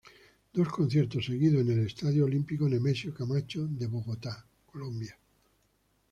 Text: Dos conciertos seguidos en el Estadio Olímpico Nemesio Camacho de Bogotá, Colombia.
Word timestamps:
Dos 0.51 0.69
conciertos 0.69 1.25
seguidos 1.27 1.61
en 1.61 1.73
el 1.77 1.85
Estadio 1.85 2.25
Olímpico 2.25 2.67
Nemesio 2.67 3.13
Camacho 3.13 3.67
de 3.67 3.85
Bogotá, 3.85 4.43
Colombia. 4.65 5.15